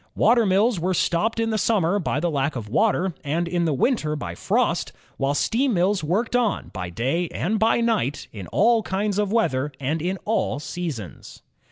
Water 0.15 0.47
mills 0.47 0.79
were 0.79 0.95
stopped 0.95 1.39
in 1.39 1.51
the 1.51 1.59
sunmier 1.59 1.99
by 2.03 2.19
the 2.19 2.31
lack 2.31 2.55
of 2.55 2.67
water, 2.67 3.13
and 3.23 3.47
in 3.47 3.65
the 3.65 3.71
winter 3.75 4.15
by 4.15 4.33
frost, 4.33 4.91
while 5.17 5.35
steam 5.35 5.75
mills 5.75 6.03
worked 6.03 6.35
on, 6.35 6.69
by 6.73 6.89
day 6.89 7.27
and 7.27 7.59
by 7.59 7.81
night, 7.81 8.27
in 8.33 8.47
all 8.47 8.81
kinds 8.81 9.19
of 9.19 9.31
weather, 9.31 9.71
and 9.79 10.01
in 10.01 10.17
all 10.25 10.57
seasons. 10.59 11.43